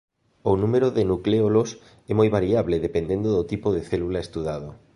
[0.51, 1.69] O número de nucléolos
[2.11, 4.69] é moi variable dependendo do tipo de célula estudado.